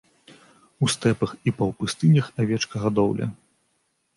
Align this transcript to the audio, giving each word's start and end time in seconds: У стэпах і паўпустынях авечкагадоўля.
У 0.85 0.87
стэпах 0.93 1.35
і 1.51 1.53
паўпустынях 1.59 2.33
авечкагадоўля. 2.45 3.29